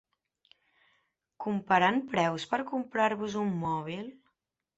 Comparant 1.45 2.01
preus 2.15 2.47
per 2.55 2.61
comprar-vos 2.73 3.37
un 3.45 3.53
mòbil? 3.67 4.11